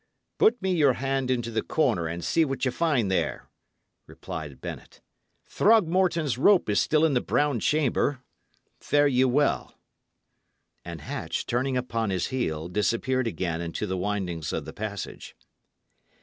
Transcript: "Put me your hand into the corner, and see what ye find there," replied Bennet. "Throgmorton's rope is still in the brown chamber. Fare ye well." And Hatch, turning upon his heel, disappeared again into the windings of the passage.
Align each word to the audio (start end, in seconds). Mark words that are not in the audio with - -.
"Put 0.39 0.59
me 0.63 0.73
your 0.73 0.93
hand 0.93 1.29
into 1.29 1.51
the 1.51 1.61
corner, 1.61 2.07
and 2.07 2.25
see 2.25 2.43
what 2.43 2.65
ye 2.65 2.71
find 2.71 3.11
there," 3.11 3.47
replied 4.07 4.59
Bennet. 4.59 4.99
"Throgmorton's 5.45 6.39
rope 6.39 6.71
is 6.71 6.81
still 6.81 7.05
in 7.05 7.13
the 7.13 7.21
brown 7.21 7.59
chamber. 7.59 8.23
Fare 8.79 9.07
ye 9.07 9.25
well." 9.25 9.75
And 10.83 11.01
Hatch, 11.01 11.45
turning 11.45 11.77
upon 11.77 12.09
his 12.09 12.29
heel, 12.29 12.67
disappeared 12.67 13.27
again 13.27 13.61
into 13.61 13.85
the 13.85 13.95
windings 13.95 14.51
of 14.51 14.65
the 14.65 14.73
passage. 14.73 15.35